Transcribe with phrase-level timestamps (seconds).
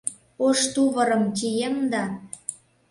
[0.45, 2.03] Ош тувырым чием да.